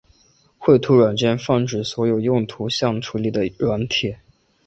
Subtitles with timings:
[0.57, 4.15] 绘图软件泛指所有用于图像处理的软体。